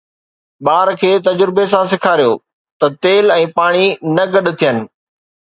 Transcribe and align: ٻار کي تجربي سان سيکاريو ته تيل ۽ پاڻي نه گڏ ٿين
ٻار 0.65 0.87
کي 1.01 1.11
تجربي 1.27 1.65
سان 1.73 1.85
سيکاريو 1.91 2.31
ته 2.79 2.87
تيل 3.03 3.29
۽ 3.35 3.45
پاڻي 3.61 3.85
نه 4.17 4.25
گڏ 4.35 4.45
ٿين 4.63 4.77